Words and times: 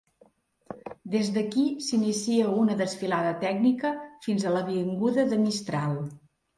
Des 1.15 1.29
d'aquí 1.35 1.65
s'inicia 1.89 2.49
una 2.63 2.79
desfilada 2.81 3.37
tècnica 3.47 3.95
fins 4.27 4.45
a 4.55 4.59
l'avinguda 4.59 5.31
de 5.33 5.45
Mistral. 5.49 5.99